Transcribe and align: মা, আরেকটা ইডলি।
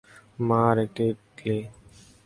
মা, 0.47 0.59
আরেকটা 0.71 1.03
ইডলি। 1.03 1.57